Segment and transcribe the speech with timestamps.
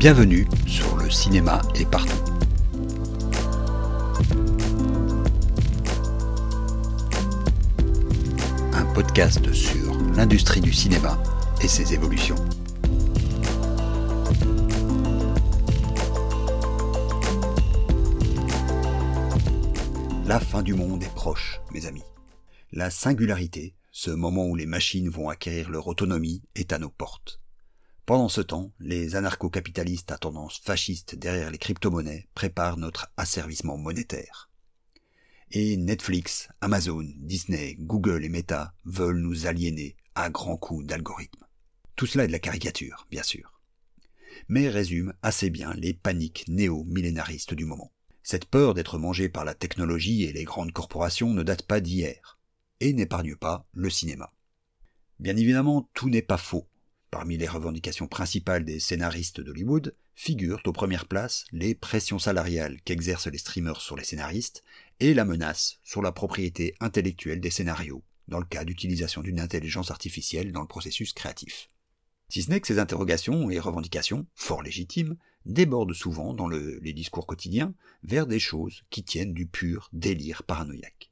[0.00, 2.16] Bienvenue sur le cinéma est partout.
[8.72, 11.22] Un podcast sur l'industrie du cinéma
[11.62, 12.36] et ses évolutions.
[20.24, 22.04] La fin du monde est proche, mes amis.
[22.72, 27.42] La singularité, ce moment où les machines vont acquérir leur autonomie, est à nos portes.
[28.10, 34.50] Pendant ce temps, les anarcho-capitalistes à tendance fasciste derrière les crypto-monnaies préparent notre asservissement monétaire.
[35.52, 41.46] Et Netflix, Amazon, Disney, Google et Meta veulent nous aliéner à grands coups d'algorithmes.
[41.94, 43.60] Tout cela est de la caricature, bien sûr.
[44.48, 47.92] Mais résume assez bien les paniques néo-millénaristes du moment.
[48.24, 52.40] Cette peur d'être mangé par la technologie et les grandes corporations ne date pas d'hier,
[52.80, 54.34] et n'épargne pas le cinéma.
[55.20, 56.66] Bien évidemment, tout n'est pas faux.
[57.10, 63.26] Parmi les revendications principales des scénaristes d'Hollywood figurent aux premières places les pressions salariales qu'exercent
[63.26, 64.62] les streamers sur les scénaristes
[65.00, 69.90] et la menace sur la propriété intellectuelle des scénarios dans le cas d'utilisation d'une intelligence
[69.90, 71.68] artificielle dans le processus créatif.
[72.28, 75.16] Si ce n'est que ces interrogations et revendications, fort légitimes,
[75.46, 81.10] débordent souvent dans les discours quotidiens vers des choses qui tiennent du pur délire paranoïaque.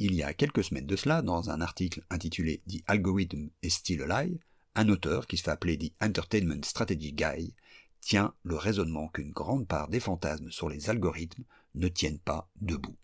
[0.00, 4.02] Il y a quelques semaines de cela, dans un article intitulé The Algorithm is Still
[4.02, 4.40] a Lie,
[4.74, 7.54] un auteur qui se fait appeler The Entertainment Strategy Guy
[8.00, 12.96] tient le raisonnement qu'une grande part des fantasmes sur les algorithmes ne tiennent pas debout,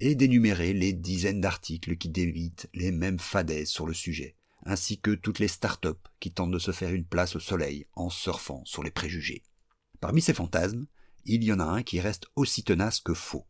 [0.00, 5.12] et d'énumérer les dizaines d'articles qui débitent les mêmes fadaises sur le sujet, ainsi que
[5.12, 8.82] toutes les start-up qui tentent de se faire une place au soleil en surfant sur
[8.82, 9.42] les préjugés.
[10.00, 10.86] Parmi ces fantasmes,
[11.24, 13.46] il y en a un qui reste aussi tenace que faux.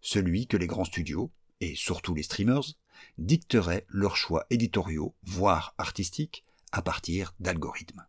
[0.00, 2.74] Celui que les grands studios, et surtout les streamers,
[3.16, 8.06] dicteraient leurs choix éditoriaux, voire artistiques, à partir d'algorithmes.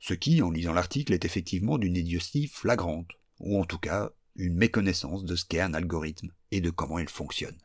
[0.00, 4.56] Ce qui, en lisant l'article, est effectivement d'une idiotie flagrante, ou en tout cas une
[4.56, 7.58] méconnaissance de ce qu'est un algorithme et de comment il fonctionne.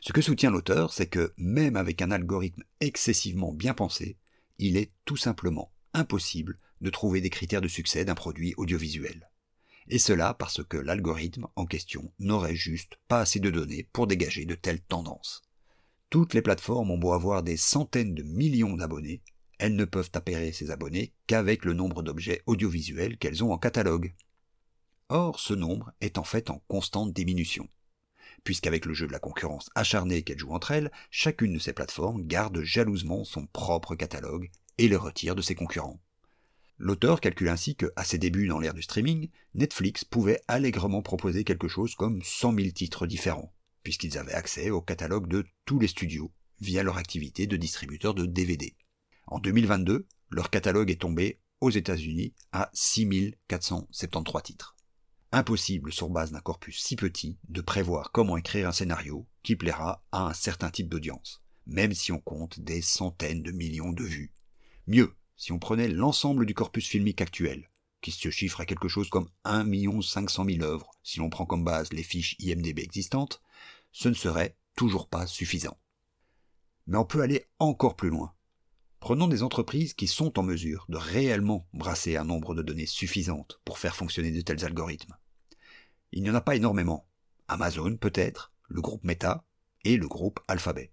[0.00, 4.16] Ce que soutient l'auteur, c'est que même avec un algorithme excessivement bien pensé,
[4.58, 9.30] il est tout simplement impossible de trouver des critères de succès d'un produit audiovisuel.
[9.88, 14.44] Et cela parce que l'algorithme en question n'aurait juste pas assez de données pour dégager
[14.44, 15.42] de telles tendances.
[16.10, 19.22] Toutes les plateformes ont beau avoir des centaines de millions d'abonnés,
[19.58, 24.14] elles ne peuvent appairer ces abonnés qu'avec le nombre d'objets audiovisuels qu'elles ont en catalogue.
[25.08, 27.68] Or, ce nombre est en fait en constante diminution,
[28.44, 32.26] puisqu'avec le jeu de la concurrence acharnée qu'elles jouent entre elles, chacune de ces plateformes
[32.26, 36.00] garde jalousement son propre catalogue et le retire de ses concurrents.
[36.78, 41.42] L'auteur calcule ainsi que, à ses débuts dans l'ère du streaming, Netflix pouvait allègrement proposer
[41.44, 45.88] quelque chose comme 100 000 titres différents, puisqu'ils avaient accès au catalogue de tous les
[45.88, 46.30] studios
[46.60, 48.74] via leur activité de distributeur de DVD.
[49.26, 54.76] En 2022, leur catalogue est tombé aux États-Unis à 6473 titres.
[55.32, 60.04] Impossible sur base d'un corpus si petit de prévoir comment écrire un scénario qui plaira
[60.12, 64.32] à un certain type d'audience, même si on compte des centaines de millions de vues.
[64.86, 67.66] Mieux, si on prenait l'ensemble du corpus filmique actuel,
[68.02, 69.66] qui se chiffre à quelque chose comme 1
[70.02, 73.42] 500 000 œuvres, si l'on prend comme base les fiches IMDB existantes,
[73.90, 75.76] ce ne serait toujours pas suffisant.
[76.86, 78.35] Mais on peut aller encore plus loin.
[79.06, 83.60] Prenons des entreprises qui sont en mesure de réellement brasser un nombre de données suffisantes
[83.64, 85.14] pour faire fonctionner de tels algorithmes.
[86.10, 87.06] Il n'y en a pas énormément.
[87.46, 89.44] Amazon peut-être, le groupe Meta
[89.84, 90.90] et le groupe Alphabet.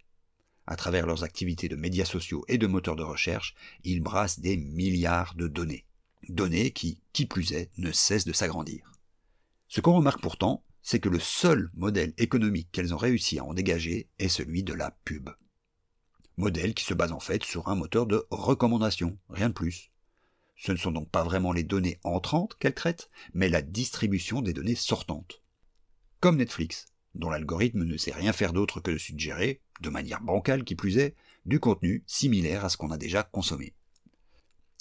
[0.68, 4.57] À travers leurs activités de médias sociaux et de moteurs de recherche, ils brassent des
[4.57, 5.88] milliards de données.
[6.29, 8.91] Données qui, qui plus est, ne cessent de s'agrandir.
[9.69, 13.56] Ce qu'on remarque pourtant, c'est que le seul modèle économique qu'elles ont réussi à en
[13.56, 15.31] dégager est celui de la pub
[16.38, 19.89] modèle qui se base en fait sur un moteur de recommandation, rien de plus.
[20.55, 24.53] Ce ne sont donc pas vraiment les données entrantes qu'elle traite, mais la distribution des
[24.53, 25.41] données sortantes.
[26.19, 26.85] Comme Netflix,
[27.16, 30.97] dont l'algorithme ne sait rien faire d'autre que de suggérer, de manière bancale qui plus
[30.97, 31.16] est,
[31.46, 33.73] du contenu similaire à ce qu'on a déjà consommé.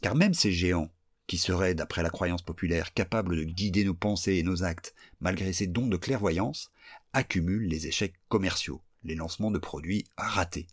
[0.03, 0.91] Car même ces géants,
[1.27, 5.53] qui seraient, d'après la croyance populaire, capables de guider nos pensées et nos actes, malgré
[5.53, 6.71] ces dons de clairvoyance,
[7.12, 10.67] accumulent les échecs commerciaux, les lancements de produits ratés.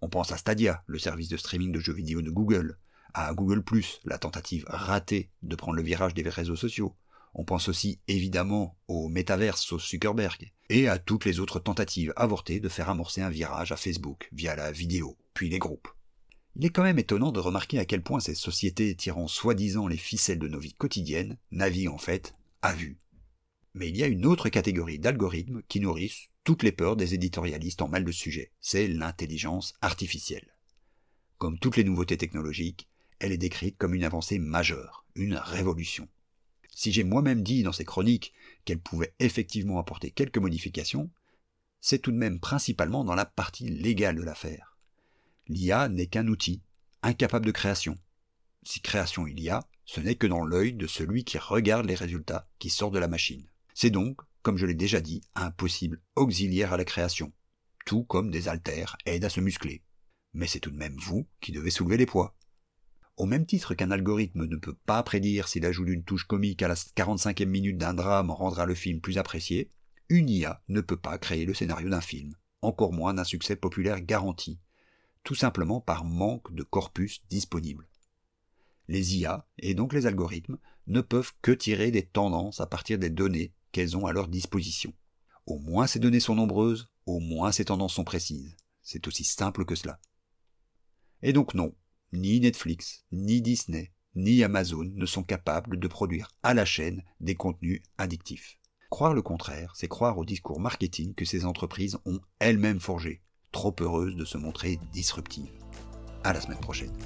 [0.00, 2.78] On pense à Stadia, le service de streaming de jeux vidéo de Google,
[3.14, 3.60] à Google⁇
[4.04, 6.94] la tentative ratée de prendre le virage des réseaux sociaux.
[7.34, 12.60] On pense aussi évidemment au métaverse au Zuckerberg, et à toutes les autres tentatives avortées
[12.60, 15.88] de faire amorcer un virage à Facebook via la vidéo, puis les groupes.
[16.56, 19.98] Il est quand même étonnant de remarquer à quel point ces sociétés tirant soi-disant les
[19.98, 22.98] ficelles de nos vies quotidiennes naviguent en fait à vue.
[23.74, 27.82] Mais il y a une autre catégorie d'algorithmes qui nourrissent toutes les peurs des éditorialistes
[27.82, 30.54] en mal de sujet, c'est l'intelligence artificielle.
[31.38, 32.88] Comme toutes les nouveautés technologiques,
[33.18, 36.08] elle est décrite comme une avancée majeure, une révolution.
[36.72, 38.32] Si j'ai moi-même dit dans ces chroniques
[38.64, 41.10] qu'elle pouvait effectivement apporter quelques modifications,
[41.80, 44.78] c'est tout de même principalement dans la partie légale de l'affaire.
[45.48, 46.62] L'IA n'est qu'un outil,
[47.02, 47.98] incapable de création.
[48.62, 51.96] Si création il y a, ce n'est que dans l'œil de celui qui regarde les
[51.96, 53.48] résultats qui sortent de la machine.
[53.74, 57.32] C'est donc, comme je l'ai déjà dit, un possible auxiliaire à la création,
[57.84, 59.82] tout comme des haltères aident à se muscler.
[60.34, 62.36] Mais c'est tout de même vous qui devez soulever les poids.
[63.16, 66.68] Au même titre qu'un algorithme ne peut pas prédire si l'ajout d'une touche comique à
[66.68, 69.68] la 45e minute d'un drame rendra le film plus apprécié,
[70.10, 72.32] une IA ne peut pas créer le scénario d'un film,
[72.62, 74.60] encore moins d'un succès populaire garanti,
[75.24, 77.88] tout simplement par manque de corpus disponible.
[78.86, 83.10] Les IA, et donc les algorithmes, ne peuvent que tirer des tendances à partir des
[83.10, 84.94] données qu'elles ont à leur disposition.
[85.44, 88.56] Au moins ces données sont nombreuses, au moins ces tendances sont précises.
[88.80, 90.00] C'est aussi simple que cela.
[91.20, 91.74] Et donc non,
[92.14, 97.34] ni Netflix, ni Disney, ni Amazon ne sont capables de produire à la chaîne des
[97.34, 98.58] contenus addictifs.
[98.88, 103.20] Croire le contraire, c'est croire au discours marketing que ces entreprises ont elles-mêmes forgé,
[103.52, 105.52] trop heureuses de se montrer disruptives.
[106.24, 106.96] À la semaine prochaine.